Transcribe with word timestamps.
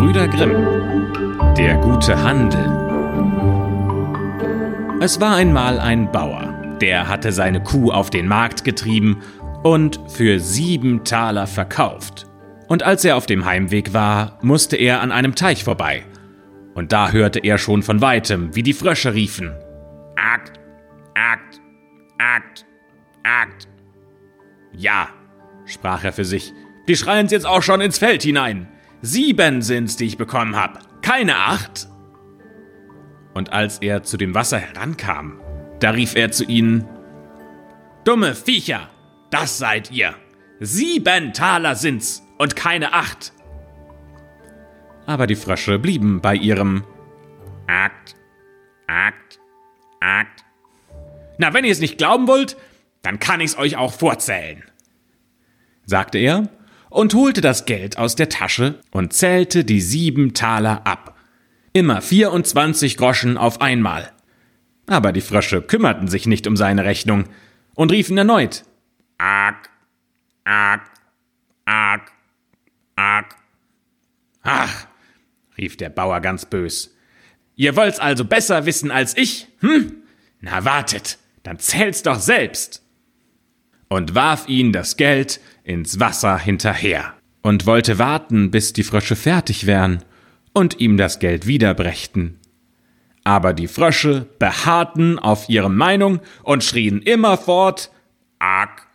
Gebrüder 0.00 0.28
Grimm 0.28 1.54
Der 1.58 1.76
gute 1.76 2.22
Handel 2.22 2.64
Es 4.98 5.20
war 5.20 5.36
einmal 5.36 5.78
ein 5.78 6.10
Bauer, 6.10 6.78
der 6.80 7.06
hatte 7.06 7.32
seine 7.32 7.62
Kuh 7.62 7.92
auf 7.92 8.08
den 8.08 8.26
Markt 8.26 8.64
getrieben 8.64 9.20
und 9.62 10.00
für 10.08 10.40
sieben 10.40 11.04
Taler 11.04 11.46
verkauft. 11.46 12.26
Und 12.66 12.82
als 12.82 13.04
er 13.04 13.14
auf 13.14 13.26
dem 13.26 13.44
Heimweg 13.44 13.92
war, 13.92 14.38
musste 14.40 14.76
er 14.76 15.02
an 15.02 15.12
einem 15.12 15.34
Teich 15.34 15.64
vorbei. 15.64 16.02
Und 16.72 16.92
da 16.92 17.10
hörte 17.10 17.40
er 17.40 17.58
schon 17.58 17.82
von 17.82 18.00
weitem, 18.00 18.56
wie 18.56 18.62
die 18.62 18.72
Frösche 18.72 19.12
riefen. 19.12 19.52
Akt, 20.16 20.58
Akt, 21.14 21.60
Akt, 22.16 22.64
Akt. 23.22 23.68
Ja, 24.72 25.10
sprach 25.66 26.04
er 26.04 26.14
für 26.14 26.24
sich, 26.24 26.54
die 26.88 26.96
schreien's 26.96 27.32
jetzt 27.32 27.46
auch 27.46 27.62
schon 27.62 27.82
ins 27.82 27.98
Feld 27.98 28.22
hinein. 28.22 28.66
Sieben 29.02 29.62
sind's, 29.62 29.96
die 29.96 30.06
ich 30.06 30.18
bekommen 30.18 30.56
hab, 30.56 31.02
keine 31.02 31.36
acht. 31.36 31.88
Und 33.32 33.52
als 33.52 33.78
er 33.78 34.02
zu 34.02 34.16
dem 34.16 34.34
Wasser 34.34 34.58
herankam, 34.58 35.40
da 35.78 35.90
rief 35.90 36.14
er 36.16 36.30
zu 36.30 36.44
ihnen, 36.44 36.86
Dumme 38.04 38.34
Viecher, 38.34 38.88
das 39.30 39.58
seid 39.58 39.90
ihr. 39.90 40.14
Sieben 40.58 41.32
Taler 41.32 41.74
sind's 41.74 42.22
und 42.38 42.56
keine 42.56 42.92
acht. 42.92 43.32
Aber 45.06 45.26
die 45.26 45.36
Frösche 45.36 45.78
blieben 45.78 46.20
bei 46.20 46.34
ihrem 46.34 46.84
Akt, 47.66 48.16
Akt, 48.86 49.40
Akt. 50.00 50.44
Na, 51.38 51.54
wenn 51.54 51.64
ihr 51.64 51.72
es 51.72 51.80
nicht 51.80 51.98
glauben 51.98 52.26
wollt, 52.26 52.56
dann 53.02 53.18
kann 53.18 53.40
ich's 53.40 53.56
euch 53.56 53.76
auch 53.76 53.92
vorzählen, 53.92 54.62
sagte 55.86 56.18
er 56.18 56.48
und 56.90 57.14
holte 57.14 57.40
das 57.40 57.64
Geld 57.64 57.96
aus 57.96 58.16
der 58.16 58.28
Tasche 58.28 58.80
und 58.90 59.12
zählte 59.14 59.64
die 59.64 59.80
sieben 59.80 60.34
Taler 60.34 60.86
ab. 60.86 61.16
Immer 61.72 62.02
24 62.02 62.96
Groschen 62.96 63.38
auf 63.38 63.60
einmal. 63.60 64.12
Aber 64.86 65.12
die 65.12 65.20
Frösche 65.20 65.62
kümmerten 65.62 66.08
sich 66.08 66.26
nicht 66.26 66.46
um 66.46 66.56
seine 66.56 66.84
Rechnung 66.84 67.24
und 67.74 67.92
riefen 67.92 68.18
erneut 68.18 68.64
Ak, 69.18 69.70
Ak, 70.44 70.90
Ak, 71.64 72.12
Ak. 72.96 73.36
Ach, 74.42 74.86
rief 75.56 75.76
der 75.76 75.90
Bauer 75.90 76.20
ganz 76.20 76.44
bös. 76.44 76.94
Ihr 77.54 77.76
wollt's 77.76 78.00
also 78.00 78.24
besser 78.24 78.66
wissen 78.66 78.90
als 78.90 79.16
ich? 79.16 79.46
Hm? 79.60 80.02
Na 80.40 80.64
wartet, 80.64 81.18
dann 81.42 81.58
zählt's 81.58 82.02
doch 82.02 82.18
selbst. 82.18 82.82
Und 83.90 84.14
warf 84.14 84.48
ihn 84.48 84.72
das 84.72 84.96
Geld 84.96 85.40
ins 85.64 85.98
Wasser 85.98 86.38
hinterher 86.38 87.12
und 87.42 87.66
wollte 87.66 87.98
warten, 87.98 88.50
bis 88.50 88.72
die 88.72 88.84
Frösche 88.84 89.16
fertig 89.16 89.66
wären 89.66 90.04
und 90.52 90.78
ihm 90.78 90.96
das 90.96 91.18
Geld 91.18 91.46
wiederbrächten. 91.46 92.38
Aber 93.24 93.52
die 93.52 93.68
Frösche 93.68 94.26
beharrten 94.38 95.18
auf 95.18 95.48
ihre 95.48 95.70
Meinung 95.70 96.20
und 96.44 96.64
schrien 96.64 97.02
immerfort 97.02 97.90
Ak, 98.38 98.86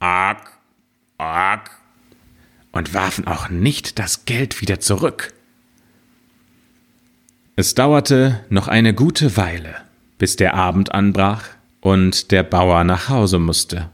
Ak, 0.00 0.52
Ak 1.18 1.70
und 2.72 2.92
warfen 2.92 3.26
auch 3.26 3.48
nicht 3.48 3.98
das 3.98 4.26
Geld 4.26 4.60
wieder 4.60 4.80
zurück. 4.80 5.32
Es 7.56 7.74
dauerte 7.74 8.44
noch 8.50 8.68
eine 8.68 8.92
gute 8.92 9.38
Weile, 9.38 9.76
bis 10.18 10.36
der 10.36 10.52
Abend 10.52 10.92
anbrach 10.92 11.44
und 11.80 12.30
der 12.32 12.42
Bauer 12.42 12.84
nach 12.84 13.08
Hause 13.08 13.38
musste. 13.38 13.90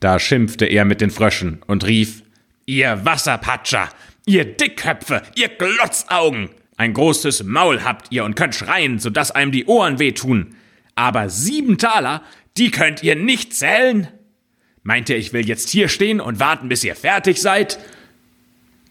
Da 0.00 0.18
schimpfte 0.18 0.66
er 0.66 0.84
mit 0.84 1.00
den 1.00 1.10
Fröschen 1.10 1.62
und 1.66 1.86
rief 1.86 2.22
Ihr 2.66 3.04
Wasserpatscher, 3.04 3.88
ihr 4.26 4.44
Dickköpfe, 4.44 5.22
ihr 5.34 5.48
Glotzaugen, 5.48 6.50
ein 6.76 6.94
großes 6.94 7.42
Maul 7.42 7.82
habt 7.82 8.12
ihr 8.12 8.24
und 8.24 8.36
könnt 8.36 8.54
schreien, 8.54 9.00
so 9.00 9.10
dass 9.10 9.32
einem 9.32 9.50
die 9.50 9.66
Ohren 9.66 9.98
wehtun. 9.98 10.54
Aber 10.94 11.28
sieben 11.28 11.76
Taler, 11.76 12.22
die 12.56 12.70
könnt 12.70 13.02
ihr 13.02 13.16
nicht 13.16 13.52
zählen? 13.52 14.06
Meint 14.84 15.08
ihr, 15.08 15.16
ich 15.16 15.32
will 15.32 15.46
jetzt 15.46 15.70
hier 15.70 15.88
stehen 15.88 16.20
und 16.20 16.38
warten, 16.38 16.68
bis 16.68 16.84
ihr 16.84 16.94
fertig 16.94 17.40
seid? 17.42 17.80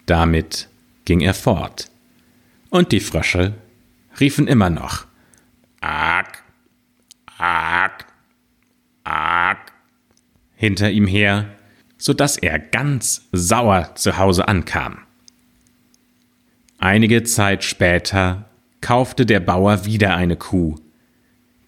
Damit 0.04 0.68
ging 1.06 1.20
er 1.20 1.34
fort. 1.34 1.90
Und 2.68 2.92
die 2.92 3.00
Frösche 3.00 3.54
riefen 4.20 4.46
immer 4.46 4.68
noch. 4.68 5.06
Ak, 5.80 6.42
ak, 7.38 8.06
ak 9.04 9.72
hinter 10.58 10.90
ihm 10.90 11.06
her, 11.06 11.50
so 11.96 12.12
dass 12.12 12.36
er 12.36 12.58
ganz 12.58 13.28
sauer 13.32 13.94
zu 13.94 14.18
Hause 14.18 14.48
ankam. 14.48 14.98
Einige 16.78 17.22
Zeit 17.22 17.62
später 17.64 18.50
kaufte 18.80 19.24
der 19.24 19.40
Bauer 19.40 19.84
wieder 19.84 20.16
eine 20.16 20.36
Kuh. 20.36 20.76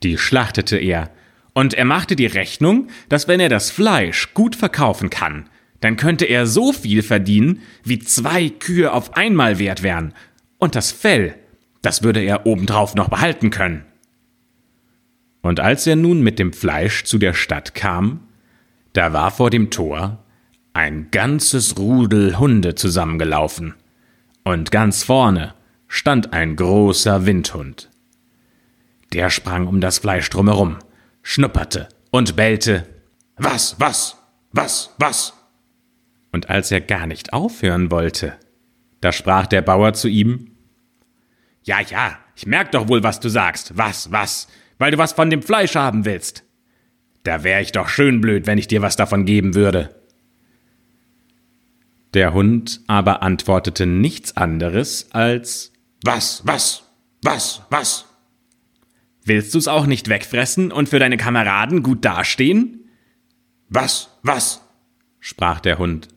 Die 0.03 0.19
schlachtete 0.19 0.77
er, 0.77 1.11
und 1.53 1.75
er 1.75 1.85
machte 1.85 2.17
die 2.17 2.27
Rechnung, 2.27 2.89
dass 3.09 3.29
wenn 3.29 3.41
er 3.41 3.49
das 3.49 3.71
Fleisch 3.71 4.35
gut 4.35 4.57
verkaufen 4.57 5.09
kann, 5.09 5.49
dann 5.81 5.97
könnte 5.97 6.25
er 6.25 6.47
so 6.47 6.73
viel 6.73 7.03
verdienen, 7.03 7.63
wie 7.85 8.01
zwei 8.01 8.49
Kühe 8.49 8.93
auf 8.93 9.17
einmal 9.17 9.59
wert 9.59 9.83
wären, 9.83 10.15
und 10.59 10.75
das 10.75 10.93
Fell, 10.93 11.37
das 11.81 12.03
würde 12.03 12.21
er 12.21 12.45
obendrauf 12.45 12.95
noch 12.95 13.09
behalten 13.09 13.51
können. 13.51 13.85
Und 15.43 15.61
als 15.61 15.87
er 15.87 15.97
nun 15.97 16.23
mit 16.23 16.39
dem 16.39 16.53
Fleisch 16.53 17.05
zu 17.05 17.19
der 17.19 17.35
Stadt 17.35 17.75
kam, 17.75 18.21
da 18.93 19.13
war 19.13 19.31
vor 19.31 19.51
dem 19.51 19.71
Tor 19.71 20.25
ein 20.73 21.11
ganzes 21.11 21.77
Rudel 21.79 22.39
Hunde 22.39 22.75
zusammengelaufen, 22.75 23.75
und 24.45 24.71
ganz 24.71 25.03
vorne 25.03 25.55
stand 25.89 26.33
ein 26.33 26.57
großer 26.57 27.27
Windhund. 27.27 27.91
Der 29.13 29.29
sprang 29.29 29.67
um 29.67 29.81
das 29.81 29.99
Fleisch 29.99 30.31
drumherum, 30.31 30.79
schnupperte 31.23 31.89
und 32.11 32.37
bellte 32.37 32.87
Was, 33.37 33.77
was, 33.79 34.17
was, 34.53 34.95
was? 34.99 35.35
Und 36.33 36.49
als 36.49 36.71
er 36.71 36.81
gar 36.81 37.07
nicht 37.07 37.33
aufhören 37.33 37.91
wollte, 37.91 38.37
da 39.01 39.13
sprach 39.13 39.47
der 39.47 39.63
Bauer 39.63 39.93
zu 39.93 40.09
ihm 40.09 40.53
Ja, 41.63 41.81
ja, 41.81 42.19
ich 42.37 42.47
merk 42.47 42.71
doch 42.73 42.89
wohl, 42.89 43.03
was 43.03 43.21
du 43.21 43.29
sagst, 43.29 43.77
was, 43.77 44.13
was, 44.13 44.49
weil 44.79 44.93
du 44.93 44.99
was 44.99 45.13
von 45.13 45.29
dem 45.29 45.43
Fleisch 45.43 45.75
haben 45.75 46.05
willst. 46.05 46.45
Da 47.23 47.45
wär 47.45 47.61
ich 47.61 47.73
doch 47.73 47.89
schön 47.89 48.21
blöd, 48.21 48.47
wenn 48.47 48.59
ich 48.59 48.69
dir 48.69 48.83
was 48.83 48.97
davon 48.97 49.25
geben 49.25 49.55
würde. 49.55 49.95
Der 52.15 52.33
Hund 52.33 52.81
aber 52.87 53.23
antwortete 53.23 53.87
nichts 53.87 54.37
anderes 54.37 55.09
als 55.13 55.73
Was, 56.05 56.43
was, 56.45 56.83
was, 57.23 57.63
was? 57.71 58.07
Willst 59.25 59.55
du's 59.55 59.69
auch 59.69 59.87
nicht 59.87 60.09
wegfressen 60.09 60.73
und 60.73 60.89
für 60.89 60.99
deine 60.99 61.19
Kameraden 61.19 61.83
gut 61.83 62.05
dastehen? 62.05 62.89
Was, 63.69 64.11
was? 64.23 64.63
sprach 65.21 65.61
der 65.61 65.79
Hund. 65.79 66.09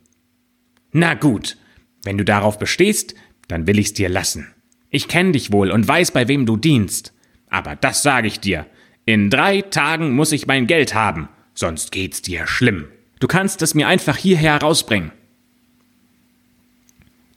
Na 0.92 1.14
gut, 1.14 1.58
wenn 2.04 2.18
du 2.18 2.26
darauf 2.26 2.58
bestehst, 2.58 3.14
dann 3.48 3.68
will 3.68 3.78
ich's 3.78 3.94
dir 3.94 4.10
lassen. 4.10 4.54
Ich 4.90 5.08
kenn 5.08 5.34
dich 5.34 5.52
wohl 5.52 5.70
und 5.72 5.88
weiß, 5.88 6.12
bei 6.12 6.28
wem 6.28 6.46
du 6.46 6.58
dienst. 6.58 7.14
Aber 7.50 7.76
das 7.76 8.04
sage 8.04 8.28
ich 8.28 8.40
dir, 8.40 8.66
in 9.06 9.30
drei 9.30 9.62
Tagen 9.62 10.14
muss 10.14 10.32
ich 10.32 10.48
mein 10.48 10.68
Geld 10.68 10.94
haben, 10.94 11.28
sonst 11.54 11.92
geht's 11.92 12.22
dir 12.22 12.48
schlimm. 12.48 12.88
Du 13.20 13.28
kannst 13.28 13.62
es 13.62 13.74
mir 13.74 13.88
einfach 13.88 14.18
hierher 14.18 14.58
rausbringen. 14.58 15.12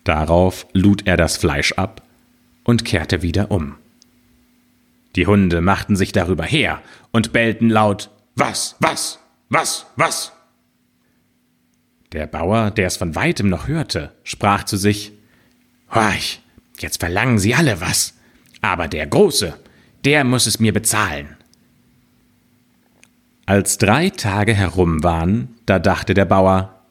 Darauf 0.05 0.67
lud 0.73 1.07
er 1.07 1.17
das 1.17 1.37
Fleisch 1.37 1.73
ab 1.73 2.03
und 2.65 2.85
kehrte 2.85 3.23
wieder 3.23 3.51
um. 3.51 3.77
Die 5.17 5.27
Hunde 5.27 5.61
machten 5.61 5.97
sich 5.97 6.13
darüber 6.13 6.45
her 6.45 6.83
und 7.11 7.33
bellten 7.33 7.71
laut 7.71 8.11
Was, 8.37 8.77
was, 8.79 9.19
was, 9.49 9.87
was? 9.97 10.33
Der 12.13 12.27
Bauer, 12.27 12.71
der 12.71 12.87
es 12.87 12.97
von 12.97 13.15
weitem 13.15 13.49
noch 13.49 13.67
hörte, 13.67 14.13
sprach 14.23 14.65
zu 14.65 14.77
sich 14.77 15.13
Horch, 15.93 16.41
jetzt 16.79 17.01
verlangen 17.01 17.39
sie 17.39 17.55
alle 17.55 17.81
was, 17.81 18.15
aber 18.61 18.89
der 18.89 19.07
Große, 19.07 19.59
der 20.05 20.25
muss 20.25 20.47
es 20.47 20.61
mir 20.61 20.73
bezahlen. 20.73 21.37
Als 23.47 23.79
drei 23.79 24.11
Tage 24.11 24.55
herum 24.55 25.05
waren, 25.05 25.55
da 25.67 25.79
dachte 25.79 26.15
der 26.15 26.25
Bauer, 26.25 26.83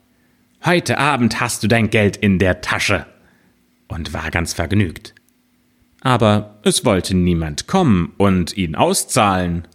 heute 0.64 0.96
Abend 0.96 1.38
hast 1.38 1.62
du 1.62 1.68
dein 1.68 1.90
Geld 1.90 2.16
in 2.16 2.38
der 2.38 2.62
Tasche, 2.62 3.04
und 3.88 4.14
war 4.14 4.30
ganz 4.30 4.54
vergnügt. 4.54 5.14
Aber 6.00 6.58
es 6.62 6.84
wollte 6.86 7.14
niemand 7.14 7.66
kommen 7.66 8.14
und 8.16 8.56
ihn 8.56 8.74
auszahlen. 8.74 9.68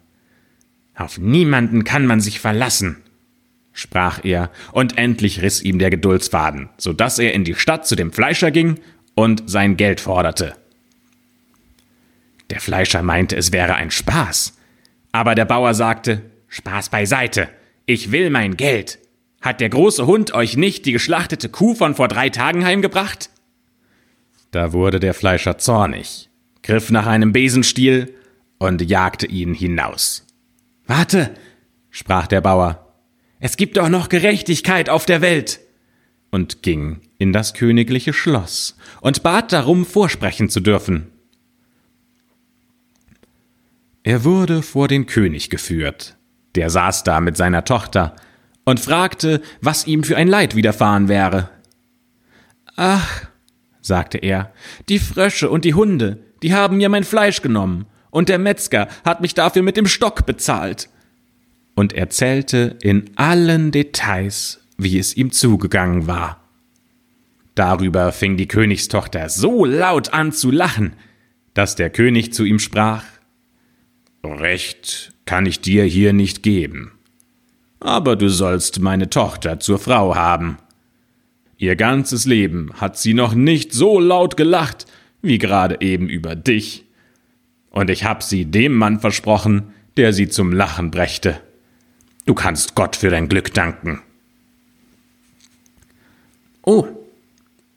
Auf 0.95 1.19
niemanden 1.19 1.83
kann 1.83 2.07
man 2.07 2.19
sich 2.19 2.39
verlassen, 2.39 2.97
sprach 3.73 4.23
er, 4.23 4.49
und 4.71 4.97
endlich 4.97 5.43
riss 5.43 5.61
ihm 5.61 5.77
der 5.77 5.91
Geduldsfaden, 5.91 6.69
so 6.77 6.93
dass 6.93 7.19
er 7.19 7.33
in 7.33 7.43
die 7.43 7.55
Stadt 7.55 7.85
zu 7.85 7.95
dem 7.95 8.11
Fleischer 8.11 8.49
ging 8.49 8.79
und 9.13 9.43
sein 9.45 9.77
Geld 9.77 10.01
forderte. 10.01 10.55
Der 12.49 12.59
Fleischer 12.59 13.03
meinte, 13.03 13.35
es 13.35 13.51
wäre 13.51 13.75
ein 13.75 13.91
Spaß, 13.91 14.57
aber 15.11 15.35
der 15.35 15.45
Bauer 15.45 15.75
sagte, 15.75 16.23
Spaß 16.51 16.89
beiseite. 16.89 17.47
Ich 17.85 18.11
will 18.11 18.29
mein 18.29 18.57
Geld. 18.57 18.99
Hat 19.41 19.61
der 19.61 19.69
große 19.69 20.05
Hund 20.05 20.33
euch 20.33 20.57
nicht 20.57 20.85
die 20.85 20.91
geschlachtete 20.91 21.47
Kuh 21.47 21.73
von 21.73 21.95
vor 21.95 22.09
drei 22.09 22.29
Tagen 22.29 22.65
heimgebracht? 22.65 23.29
Da 24.51 24.73
wurde 24.73 24.99
der 24.99 25.13
Fleischer 25.13 25.57
zornig, 25.57 26.29
griff 26.61 26.91
nach 26.91 27.07
einem 27.07 27.31
Besenstiel 27.31 28.13
und 28.59 28.81
jagte 28.81 29.27
ihn 29.27 29.53
hinaus. 29.53 30.27
Warte, 30.85 31.33
sprach 31.89 32.27
der 32.27 32.41
Bauer, 32.41 32.93
es 33.39 33.55
gibt 33.55 33.77
doch 33.77 33.87
noch 33.87 34.09
Gerechtigkeit 34.09 34.89
auf 34.89 35.05
der 35.05 35.21
Welt, 35.21 35.61
und 36.31 36.63
ging 36.63 36.99
in 37.17 37.31
das 37.31 37.53
königliche 37.53 38.13
Schloss 38.13 38.77
und 38.99 39.23
bat 39.23 39.53
darum, 39.53 39.85
vorsprechen 39.85 40.49
zu 40.49 40.59
dürfen. 40.59 41.07
Er 44.03 44.23
wurde 44.25 44.61
vor 44.61 44.87
den 44.87 45.05
König 45.05 45.49
geführt, 45.49 46.17
der 46.55 46.69
saß 46.69 47.03
da 47.03 47.21
mit 47.21 47.37
seiner 47.37 47.63
Tochter 47.65 48.15
und 48.65 48.79
fragte, 48.79 49.41
was 49.61 49.87
ihm 49.87 50.03
für 50.03 50.17
ein 50.17 50.27
Leid 50.27 50.55
widerfahren 50.55 51.07
wäre. 51.07 51.49
Ach, 52.75 53.25
sagte 53.81 54.17
er, 54.17 54.53
die 54.89 54.99
Frösche 54.99 55.49
und 55.49 55.65
die 55.65 55.73
Hunde, 55.73 56.23
die 56.43 56.53
haben 56.53 56.77
mir 56.77 56.89
mein 56.89 57.03
Fleisch 57.03 57.41
genommen, 57.41 57.85
und 58.09 58.27
der 58.27 58.39
Metzger 58.39 58.87
hat 59.05 59.21
mich 59.21 59.33
dafür 59.33 59.63
mit 59.63 59.77
dem 59.77 59.87
Stock 59.87 60.25
bezahlt. 60.25 60.89
Und 61.75 61.93
erzählte 61.93 62.77
in 62.81 63.11
allen 63.15 63.71
Details, 63.71 64.59
wie 64.77 64.99
es 64.99 65.15
ihm 65.15 65.31
zugegangen 65.31 66.07
war. 66.07 66.41
Darüber 67.55 68.11
fing 68.11 68.35
die 68.35 68.47
Königstochter 68.47 69.29
so 69.29 69.63
laut 69.63 70.13
an 70.13 70.33
zu 70.33 70.51
lachen, 70.51 70.93
dass 71.53 71.75
der 71.75 71.89
König 71.89 72.33
zu 72.33 72.43
ihm 72.43 72.59
sprach 72.59 73.03
Recht 74.23 75.13
kann 75.25 75.45
ich 75.45 75.61
dir 75.61 75.83
hier 75.83 76.13
nicht 76.13 76.43
geben, 76.43 76.91
aber 77.79 78.15
du 78.15 78.29
sollst 78.29 78.79
meine 78.79 79.09
Tochter 79.09 79.59
zur 79.59 79.79
Frau 79.79 80.15
haben. 80.15 80.57
Ihr 81.57 81.75
ganzes 81.75 82.25
Leben 82.25 82.71
hat 82.75 82.97
sie 82.97 83.13
noch 83.13 83.33
nicht 83.33 83.73
so 83.73 83.99
laut 83.99 84.37
gelacht, 84.37 84.85
wie 85.21 85.37
gerade 85.37 85.81
eben 85.81 86.07
über 86.09 86.35
dich. 86.35 86.85
Und 87.71 87.89
ich 87.89 88.03
hab 88.03 88.21
sie 88.21 88.45
dem 88.45 88.75
Mann 88.75 88.99
versprochen, 88.99 89.73
der 89.97 90.13
sie 90.13 90.27
zum 90.27 90.51
Lachen 90.51 90.91
brächte. 90.91 91.39
Du 92.25 92.35
kannst 92.35 92.75
Gott 92.75 92.95
für 92.95 93.09
dein 93.09 93.27
Glück 93.27 93.53
danken. 93.53 94.01
Oh, 96.63 96.87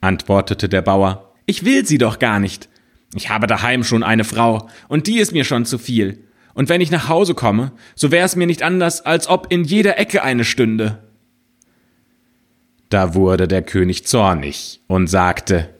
antwortete 0.01 0.69
der 0.69 0.83
Bauer, 0.83 1.33
ich 1.47 1.65
will 1.65 1.87
sie 1.87 1.99
doch 1.99 2.19
gar 2.19 2.39
nicht. 2.39 2.69
Ich 3.15 3.31
habe 3.31 3.47
daheim 3.47 3.85
schon 3.85 4.03
eine 4.03 4.25
Frau, 4.25 4.69
und 4.89 5.07
die 5.07 5.19
ist 5.19 5.33
mir 5.33 5.45
schon 5.45 5.65
zu 5.65 5.79
viel. 5.79 6.19
Und 6.55 6.69
wenn 6.69 6.81
ich 6.81 6.91
nach 6.91 7.09
Hause 7.09 7.35
komme, 7.35 7.73
so 7.95 8.11
wäre 8.11 8.25
es 8.25 8.37
mir 8.37 8.47
nicht 8.47 8.63
anders, 8.63 9.05
als 9.05 9.29
ob 9.29 9.53
in 9.53 9.65
jeder 9.65 9.99
Ecke 9.99 10.23
eine 10.23 10.45
stünde. 10.45 11.03
Da 12.89 13.15
wurde 13.15 13.49
der 13.49 13.63
König 13.63 14.07
zornig 14.07 14.81
und 14.87 15.09
sagte, 15.09 15.71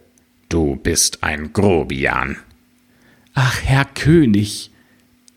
Du 0.49 0.77
bist 0.77 1.23
ein 1.23 1.53
Grobian. 1.53 2.37
Ach, 3.35 3.61
Herr 3.63 3.85
König, 3.85 4.71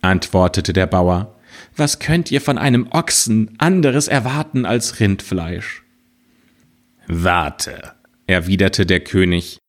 antwortete 0.01 0.73
der 0.73 0.85
Bauer, 0.85 1.35
was 1.75 1.99
könnt 1.99 2.31
ihr 2.31 2.41
von 2.41 2.57
einem 2.57 2.87
Ochsen 2.91 3.55
anderes 3.57 4.07
erwarten 4.07 4.65
als 4.65 4.99
Rindfleisch? 4.99 5.83
Warte, 7.07 7.93
erwiderte 8.27 8.85
der 8.85 8.99
König, 8.99 9.59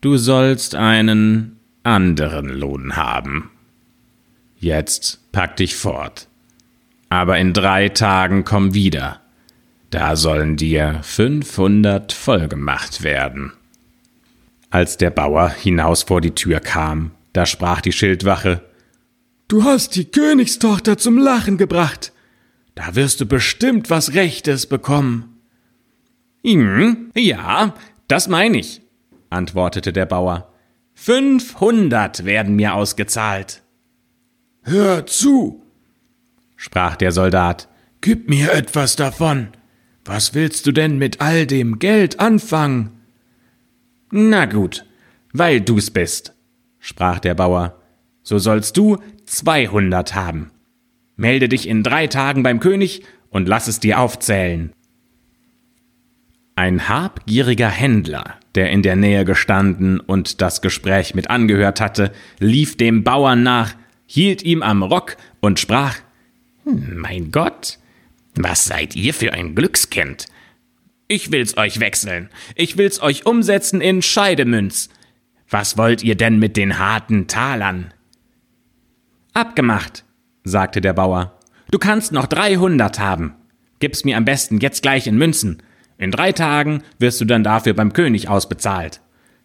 du 0.00 0.16
sollst 0.16 0.74
einen 0.74 1.60
anderen 1.82 2.48
Lohn 2.48 2.96
haben. 2.96 3.50
Jetzt 4.60 5.32
pack 5.32 5.56
dich 5.56 5.74
fort. 5.74 6.28
Aber 7.08 7.38
in 7.38 7.54
drei 7.54 7.88
Tagen 7.88 8.44
komm 8.44 8.74
wieder, 8.74 9.22
da 9.88 10.16
sollen 10.16 10.58
dir 10.58 11.00
fünfhundert 11.02 12.12
vollgemacht 12.12 13.02
werden. 13.02 13.54
Als 14.68 14.98
der 14.98 15.08
Bauer 15.08 15.48
hinaus 15.48 16.02
vor 16.02 16.20
die 16.20 16.34
Tür 16.34 16.60
kam, 16.60 17.12
da 17.32 17.46
sprach 17.46 17.80
die 17.80 17.92
Schildwache 17.92 18.62
Du 19.48 19.64
hast 19.64 19.96
die 19.96 20.04
Königstochter 20.04 20.98
zum 20.98 21.16
Lachen 21.16 21.56
gebracht. 21.56 22.12
Da 22.74 22.94
wirst 22.94 23.20
du 23.22 23.26
bestimmt 23.26 23.88
was 23.88 24.12
Rechtes 24.12 24.66
bekommen. 24.66 25.40
Hm, 26.44 27.10
ja, 27.16 27.74
das 28.08 28.28
meine 28.28 28.58
ich, 28.58 28.82
antwortete 29.30 29.92
der 29.92 30.06
Bauer. 30.06 30.52
Fünfhundert 30.94 32.26
werden 32.26 32.56
mir 32.56 32.74
ausgezahlt. 32.74 33.62
Hör 34.62 35.06
zu, 35.06 35.62
sprach 36.56 36.96
der 36.96 37.12
Soldat, 37.12 37.68
gib 38.00 38.28
mir 38.28 38.52
etwas 38.52 38.96
davon. 38.96 39.48
Was 40.04 40.34
willst 40.34 40.66
du 40.66 40.72
denn 40.72 40.98
mit 40.98 41.20
all 41.20 41.46
dem 41.46 41.78
Geld 41.78 42.20
anfangen? 42.20 42.90
Na 44.10 44.46
gut, 44.46 44.84
weil 45.32 45.60
du's 45.60 45.90
bist, 45.90 46.34
sprach 46.78 47.20
der 47.20 47.34
Bauer, 47.34 47.80
so 48.22 48.38
sollst 48.38 48.76
du 48.76 48.98
zweihundert 49.24 50.14
haben. 50.14 50.50
Melde 51.16 51.48
dich 51.48 51.68
in 51.68 51.82
drei 51.82 52.06
Tagen 52.06 52.42
beim 52.42 52.60
König 52.60 53.02
und 53.28 53.48
lass 53.48 53.68
es 53.68 53.80
dir 53.80 54.00
aufzählen. 54.00 54.72
Ein 56.56 56.88
habgieriger 56.88 57.68
Händler, 57.68 58.34
der 58.54 58.70
in 58.70 58.82
der 58.82 58.96
Nähe 58.96 59.24
gestanden 59.24 60.00
und 60.00 60.42
das 60.42 60.60
Gespräch 60.60 61.14
mit 61.14 61.30
angehört 61.30 61.80
hatte, 61.80 62.12
lief 62.38 62.76
dem 62.76 63.04
Bauern 63.04 63.42
nach, 63.42 63.74
hielt 64.10 64.42
ihm 64.42 64.64
am 64.64 64.82
Rock 64.82 65.16
und 65.38 65.60
sprach 65.60 65.98
Mein 66.64 67.30
Gott, 67.30 67.78
was 68.34 68.64
seid 68.64 68.96
ihr 68.96 69.14
für 69.14 69.32
ein 69.32 69.54
Glückskind? 69.54 70.26
Ich 71.06 71.30
will's 71.30 71.56
euch 71.56 71.78
wechseln. 71.78 72.28
Ich 72.56 72.76
will's 72.76 73.00
euch 73.00 73.24
umsetzen 73.24 73.80
in 73.80 74.02
Scheidemünz. 74.02 74.88
Was 75.48 75.78
wollt 75.78 76.02
ihr 76.02 76.16
denn 76.16 76.40
mit 76.40 76.56
den 76.56 76.78
harten 76.78 77.28
Talern? 77.28 77.94
Abgemacht, 79.32 80.04
sagte 80.42 80.80
der 80.80 80.92
Bauer. 80.92 81.38
Du 81.70 81.78
kannst 81.78 82.10
noch 82.10 82.26
dreihundert 82.26 82.98
haben. 82.98 83.34
Gib's 83.78 84.04
mir 84.04 84.16
am 84.16 84.24
besten 84.24 84.58
jetzt 84.58 84.82
gleich 84.82 85.06
in 85.06 85.18
Münzen. 85.18 85.62
In 85.98 86.10
drei 86.10 86.32
Tagen 86.32 86.82
wirst 86.98 87.20
du 87.20 87.24
dann 87.24 87.44
dafür 87.44 87.74
beim 87.74 87.92
König 87.92 88.28
ausbezahlt. 88.28 89.02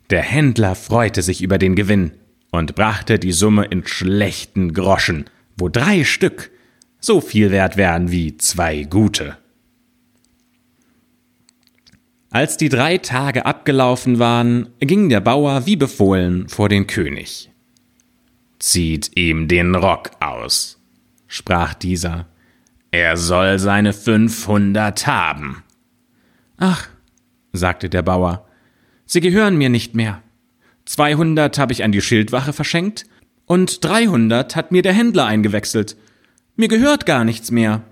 Der 0.09 0.23
Händler 0.23 0.73
freute 0.73 1.21
sich 1.21 1.44
über 1.44 1.59
den 1.59 1.75
Gewinn 1.75 2.13
und 2.55 2.75
brachte 2.75 3.19
die 3.19 3.31
Summe 3.31 3.65
in 3.65 3.85
schlechten 3.85 4.73
Groschen, 4.73 5.25
wo 5.57 5.69
drei 5.69 6.03
Stück 6.03 6.51
so 6.99 7.21
viel 7.21 7.51
wert 7.51 7.77
wären 7.77 8.11
wie 8.11 8.37
zwei 8.37 8.83
gute. 8.83 9.38
Als 12.31 12.57
die 12.57 12.69
drei 12.69 12.97
Tage 12.97 13.45
abgelaufen 13.45 14.19
waren, 14.19 14.69
ging 14.79 15.07
der 15.09 15.21
Bauer 15.21 15.65
wie 15.65 15.75
befohlen 15.75 16.50
vor 16.50 16.67
den 16.67 16.88
König. 16.88 17.50
Zieht 18.59 19.15
ihm 19.15 19.47
den 19.47 19.75
Rock 19.75 20.12
aus, 20.19 20.81
sprach 21.27 21.74
dieser. 21.74 22.27
Er 22.91 23.15
soll 23.15 23.59
seine 23.59 23.93
fünfhundert 23.93 25.05
haben. 25.07 25.63
Ach, 26.57 26.88
sagte 27.53 27.89
der 27.89 28.01
Bauer, 28.01 28.47
sie 29.05 29.21
gehören 29.21 29.57
mir 29.57 29.69
nicht 29.69 29.95
mehr. 29.95 30.21
Zweihundert 30.86 31.58
habe 31.58 31.74
ich 31.74 31.84
an 31.84 31.92
die 31.92 32.01
Schildwache 32.01 32.54
verschenkt 32.54 33.06
und 33.46 33.84
dreihundert 33.84 34.56
hat 34.56 34.72
mir 34.72 34.82
der 34.82 34.94
Händler 34.94 35.25
eingewechselt. 35.25 35.98
Mir 36.56 36.68
gehört 36.68 37.06
gar 37.06 37.25
nichts 37.25 37.51
mehr. 37.51 37.84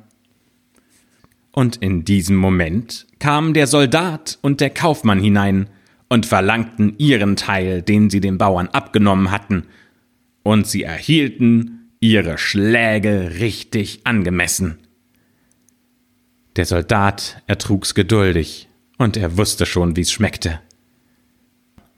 Und 1.52 1.78
in 1.78 2.06
diesem 2.06 2.36
Moment 2.36 3.08
kamen 3.20 3.54
der 3.54 3.68
Soldat 3.68 4.40
und 4.42 4.62
der 4.62 4.72
Kaufmann 4.72 5.20
hinein 5.20 5.70
und 6.10 6.26
verlangten 6.26 6.96
ihren 6.98 7.36
Teil, 7.36 7.82
den 7.82 8.10
sie 8.10 8.20
den 8.20 8.38
Bauern 8.38 8.68
abgenommen 8.68 9.32
hatten, 9.32 9.66
und 10.44 10.68
sie 10.68 10.84
erhielten 10.84 11.92
ihre 12.00 12.38
Schläge 12.38 13.36
richtig 13.40 14.02
angemessen. 14.04 14.78
Der 16.56 16.66
Soldat 16.66 17.42
ertrug's 17.48 17.96
geduldig, 17.96 18.68
und 18.98 19.18
er 19.18 19.38
wusste 19.38 19.66
schon, 19.66 19.96
wie's 19.96 20.12
schmeckte. 20.12 20.60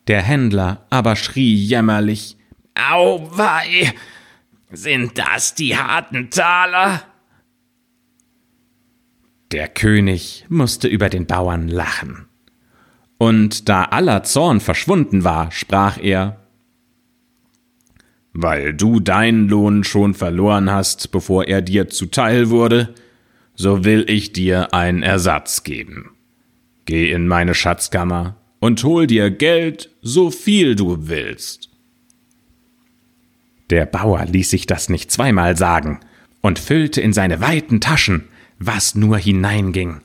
Der 0.07 0.21
Händler 0.21 0.85
aber 0.89 1.15
schrie 1.15 1.55
jämmerlich 1.55 2.37
Auwei, 2.75 3.93
sind 4.71 5.17
das 5.17 5.55
die 5.55 5.75
harten 5.75 6.29
Taler? 6.29 7.03
Der 9.51 9.67
König 9.69 10.45
musste 10.49 10.87
über 10.87 11.09
den 11.09 11.25
Bauern 11.25 11.67
lachen. 11.67 12.25
Und 13.17 13.69
da 13.69 13.85
aller 13.85 14.23
Zorn 14.23 14.59
verschwunden 14.59 15.23
war, 15.23 15.51
sprach 15.51 15.97
er 15.97 16.41
Weil 18.33 18.73
du 18.73 18.99
deinen 18.99 19.47
Lohn 19.47 19.85
schon 19.85 20.13
verloren 20.13 20.69
hast, 20.69 21.11
bevor 21.11 21.45
er 21.45 21.61
dir 21.61 21.87
zuteil 21.87 22.49
wurde, 22.49 22.93
so 23.55 23.85
will 23.85 24.03
ich 24.09 24.33
dir 24.33 24.73
einen 24.73 25.01
Ersatz 25.01 25.63
geben. 25.63 26.11
Geh 26.83 27.11
in 27.11 27.27
meine 27.27 27.55
Schatzkammer 27.55 28.35
und 28.65 28.83
hol 28.83 29.05
dir 29.05 29.29
Geld, 29.29 29.91
so 30.01 30.31
viel 30.31 30.73
du 30.75 31.07
willst. 31.07 31.69
Der 33.69 33.85
Bauer 33.85 34.25
ließ 34.25 34.49
sich 34.49 34.65
das 34.65 34.89
nicht 34.89 35.11
zweimal 35.11 35.55
sagen 35.55 35.99
und 36.41 36.57
füllte 36.57 36.99
in 36.99 37.13
seine 37.13 37.41
weiten 37.41 37.79
Taschen, 37.79 38.27
was 38.57 38.95
nur 38.95 39.19
hineinging. 39.19 40.01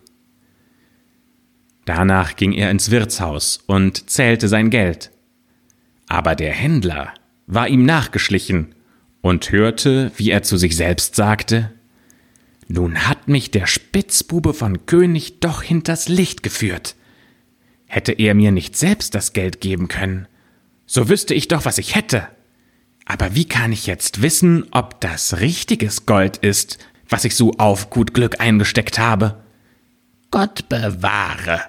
Danach 1.86 2.36
ging 2.36 2.52
er 2.52 2.70
ins 2.70 2.90
Wirtshaus 2.90 3.60
und 3.66 4.10
zählte 4.10 4.46
sein 4.46 4.68
Geld. 4.68 5.10
Aber 6.06 6.34
der 6.34 6.52
Händler 6.52 7.14
war 7.46 7.66
ihm 7.66 7.86
nachgeschlichen 7.86 8.74
und 9.22 9.52
hörte, 9.52 10.12
wie 10.18 10.30
er 10.30 10.42
zu 10.42 10.58
sich 10.58 10.76
selbst 10.76 11.16
sagte, 11.16 11.72
Nun 12.68 13.08
hat 13.08 13.26
mich 13.26 13.50
der 13.50 13.66
Spitzbube 13.66 14.52
von 14.52 14.84
König 14.84 15.40
doch 15.40 15.62
hinters 15.62 16.10
Licht 16.10 16.42
geführt. 16.42 16.94
Hätte 17.92 18.12
er 18.12 18.34
mir 18.34 18.52
nicht 18.52 18.76
selbst 18.76 19.16
das 19.16 19.32
Geld 19.32 19.60
geben 19.60 19.88
können, 19.88 20.28
so 20.86 21.08
wüsste 21.08 21.34
ich 21.34 21.48
doch, 21.48 21.64
was 21.64 21.76
ich 21.76 21.96
hätte. 21.96 22.28
Aber 23.04 23.34
wie 23.34 23.46
kann 23.46 23.72
ich 23.72 23.88
jetzt 23.88 24.22
wissen, 24.22 24.64
ob 24.70 25.00
das 25.00 25.40
richtiges 25.40 26.06
Gold 26.06 26.36
ist, 26.36 26.78
was 27.08 27.24
ich 27.24 27.34
so 27.34 27.50
auf 27.58 27.90
gut 27.90 28.14
Glück 28.14 28.40
eingesteckt 28.40 29.00
habe? 29.00 29.42
Gott 30.30 30.68
bewahre, 30.68 31.62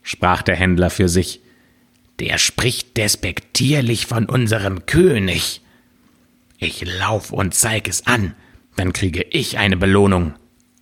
sprach 0.00 0.40
der 0.40 0.56
Händler 0.56 0.88
für 0.88 1.10
sich. 1.10 1.42
Der 2.20 2.38
spricht 2.38 2.96
despektierlich 2.96 4.06
von 4.06 4.24
unserem 4.24 4.86
König. 4.86 5.60
Ich 6.56 6.86
lauf 6.86 7.32
und 7.32 7.52
zeig 7.52 7.86
es 7.86 8.06
an, 8.06 8.34
dann 8.76 8.94
kriege 8.94 9.26
ich 9.28 9.58
eine 9.58 9.76
Belohnung. 9.76 10.36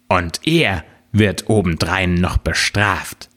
Und 0.07 0.47
er 0.47 0.85
wird 1.11 1.51
obendrein 1.51 2.15
noch 2.15 2.39
bestraft. 2.39 3.29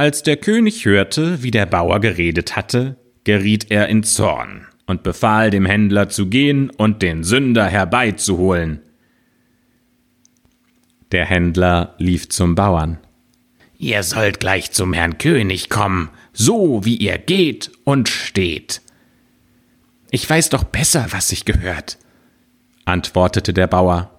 Als 0.00 0.22
der 0.22 0.36
König 0.36 0.84
hörte, 0.84 1.42
wie 1.42 1.50
der 1.50 1.66
Bauer 1.66 1.98
geredet 1.98 2.54
hatte, 2.54 2.96
geriet 3.24 3.72
er 3.72 3.88
in 3.88 4.04
Zorn 4.04 4.68
und 4.86 5.02
befahl 5.02 5.50
dem 5.50 5.66
Händler 5.66 6.08
zu 6.08 6.28
gehen 6.28 6.70
und 6.70 7.02
den 7.02 7.24
Sünder 7.24 7.66
herbeizuholen. 7.66 8.80
Der 11.10 11.26
Händler 11.26 11.96
lief 11.98 12.28
zum 12.28 12.54
Bauern. 12.54 12.98
Ihr 13.76 14.04
sollt 14.04 14.38
gleich 14.38 14.70
zum 14.70 14.92
Herrn 14.92 15.18
König 15.18 15.68
kommen, 15.68 16.10
so 16.32 16.84
wie 16.84 16.96
ihr 16.96 17.18
geht 17.18 17.72
und 17.82 18.08
steht. 18.08 18.82
Ich 20.12 20.30
weiß 20.30 20.50
doch 20.50 20.62
besser, 20.62 21.08
was 21.10 21.26
sich 21.26 21.44
gehört, 21.44 21.98
antwortete 22.84 23.52
der 23.52 23.66
Bauer. 23.66 24.12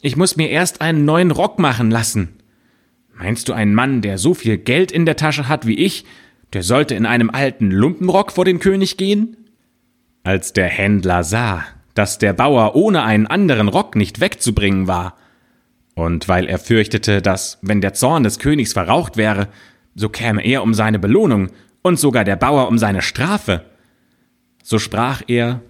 Ich 0.00 0.16
muss 0.16 0.36
mir 0.36 0.48
erst 0.48 0.80
einen 0.80 1.04
neuen 1.04 1.30
Rock 1.30 1.58
machen 1.58 1.90
lassen. 1.90 2.36
Meinst 3.18 3.48
du, 3.48 3.52
ein 3.52 3.74
Mann, 3.74 4.02
der 4.02 4.18
so 4.18 4.34
viel 4.34 4.58
Geld 4.58 4.92
in 4.92 5.06
der 5.06 5.16
Tasche 5.16 5.48
hat 5.48 5.66
wie 5.66 5.78
ich, 5.78 6.04
der 6.52 6.62
sollte 6.62 6.94
in 6.94 7.06
einem 7.06 7.30
alten 7.30 7.70
Lumpenrock 7.70 8.32
vor 8.32 8.44
den 8.44 8.60
König 8.60 8.96
gehen? 8.96 9.36
Als 10.22 10.52
der 10.52 10.68
Händler 10.68 11.24
sah, 11.24 11.64
dass 11.94 12.18
der 12.18 12.32
Bauer 12.34 12.76
ohne 12.76 13.02
einen 13.02 13.26
anderen 13.26 13.68
Rock 13.68 13.96
nicht 13.96 14.20
wegzubringen 14.20 14.86
war, 14.86 15.16
und 15.94 16.28
weil 16.28 16.46
er 16.46 16.58
fürchtete, 16.58 17.22
dass, 17.22 17.58
wenn 17.62 17.80
der 17.80 17.94
Zorn 17.94 18.22
des 18.22 18.38
Königs 18.38 18.74
verraucht 18.74 19.16
wäre, 19.16 19.48
so 19.94 20.10
käme 20.10 20.44
er 20.44 20.62
um 20.62 20.74
seine 20.74 20.98
Belohnung 20.98 21.48
und 21.80 21.98
sogar 21.98 22.22
der 22.22 22.36
Bauer 22.36 22.68
um 22.68 22.76
seine 22.76 23.00
Strafe, 23.00 23.64
so 24.62 24.78
sprach 24.78 25.22
er 25.26 25.62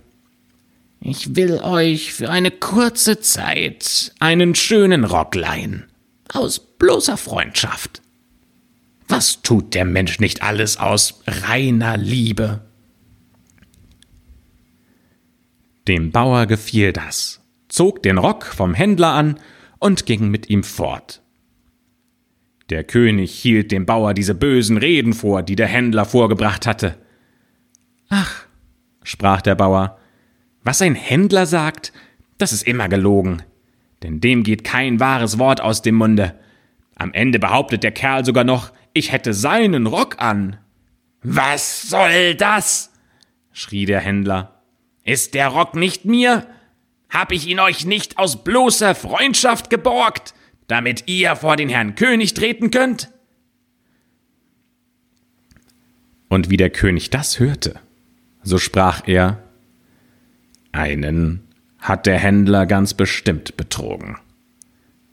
Ich 1.00 1.36
will 1.36 1.60
euch 1.62 2.12
für 2.12 2.28
eine 2.28 2.50
kurze 2.50 3.20
Zeit 3.20 4.12
einen 4.18 4.56
schönen 4.56 5.04
Rock 5.04 5.36
leihen, 5.36 5.84
aus 6.32 6.65
bloßer 6.78 7.16
Freundschaft. 7.16 8.02
Was 9.08 9.42
tut 9.42 9.74
der 9.74 9.84
Mensch 9.84 10.18
nicht 10.18 10.42
alles 10.42 10.78
aus 10.78 11.22
reiner 11.26 11.96
Liebe? 11.96 12.62
Dem 15.86 16.10
Bauer 16.10 16.46
gefiel 16.46 16.92
das, 16.92 17.40
zog 17.68 18.02
den 18.02 18.18
Rock 18.18 18.44
vom 18.44 18.74
Händler 18.74 19.12
an 19.12 19.38
und 19.78 20.06
ging 20.06 20.28
mit 20.30 20.50
ihm 20.50 20.64
fort. 20.64 21.22
Der 22.70 22.82
König 22.82 23.32
hielt 23.32 23.70
dem 23.70 23.86
Bauer 23.86 24.12
diese 24.12 24.34
bösen 24.34 24.76
Reden 24.76 25.12
vor, 25.12 25.42
die 25.44 25.54
der 25.54 25.68
Händler 25.68 26.04
vorgebracht 26.04 26.66
hatte. 26.66 26.98
Ach, 28.08 28.44
sprach 29.04 29.40
der 29.40 29.54
Bauer, 29.54 29.98
was 30.64 30.82
ein 30.82 30.96
Händler 30.96 31.46
sagt, 31.46 31.92
das 32.38 32.52
ist 32.52 32.66
immer 32.66 32.88
gelogen, 32.88 33.42
denn 34.02 34.20
dem 34.20 34.42
geht 34.42 34.64
kein 34.64 34.98
wahres 34.98 35.38
Wort 35.38 35.60
aus 35.60 35.82
dem 35.82 35.94
Munde. 35.94 36.34
Am 36.96 37.12
Ende 37.12 37.38
behauptet 37.38 37.84
der 37.84 37.92
Kerl 37.92 38.24
sogar 38.24 38.44
noch, 38.44 38.72
ich 38.92 39.12
hätte 39.12 39.34
seinen 39.34 39.86
Rock 39.86 40.16
an. 40.18 40.56
Was 41.22 41.82
soll 41.82 42.34
das? 42.34 42.92
schrie 43.52 43.84
der 43.84 44.00
Händler. 44.00 44.62
Ist 45.04 45.34
der 45.34 45.48
Rock 45.48 45.74
nicht 45.74 46.04
mir? 46.04 46.46
Hab 47.10 47.32
ich 47.32 47.46
ihn 47.46 47.60
euch 47.60 47.84
nicht 47.84 48.18
aus 48.18 48.42
bloßer 48.42 48.94
Freundschaft 48.94 49.70
geborgt, 49.70 50.34
damit 50.66 51.04
ihr 51.06 51.36
vor 51.36 51.56
den 51.56 51.68
Herrn 51.68 51.94
König 51.94 52.34
treten 52.34 52.70
könnt? 52.70 53.10
Und 56.28 56.50
wie 56.50 56.56
der 56.56 56.70
König 56.70 57.10
das 57.10 57.38
hörte, 57.38 57.78
so 58.42 58.58
sprach 58.58 59.06
er, 59.06 59.42
einen 60.72 61.46
hat 61.78 62.06
der 62.06 62.18
Händler 62.18 62.66
ganz 62.66 62.94
bestimmt 62.94 63.56
betrogen. 63.56 64.16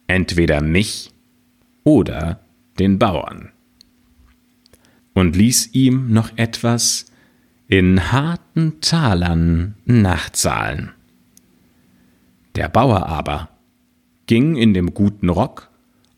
Entweder 0.07 0.59
mich 0.61 1.12
oder 1.83 2.39
den 2.79 2.99
Bauern. 2.99 3.51
Und 5.13 5.35
ließ 5.35 5.73
ihm 5.73 6.11
noch 6.11 6.31
etwas 6.37 7.05
in 7.67 8.11
harten 8.11 8.81
Talern 8.81 9.75
nachzahlen. 9.85 10.91
Der 12.55 12.69
Bauer 12.69 13.07
aber 13.07 13.49
ging 14.25 14.55
in 14.55 14.73
dem 14.73 14.93
guten 14.93 15.29
Rock 15.29 15.69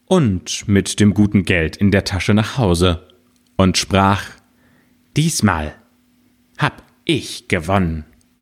und 0.05 0.67
mit 0.67 0.99
dem 0.99 1.13
guten 1.13 1.43
Geld 1.43 1.77
in 1.77 1.91
der 1.91 2.03
Tasche 2.03 2.33
nach 2.33 2.57
Hause 2.57 3.07
und 3.55 3.77
sprach 3.77 4.23
Diesmal 5.15 5.75
hab 6.57 6.83
ich 7.05 7.47
gewonnen. 7.47 8.03